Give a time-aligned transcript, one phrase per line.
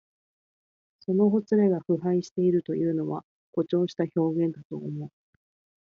[1.01, 5.11] そのほつれが腐敗しているというのは、誇張した表現だと思う。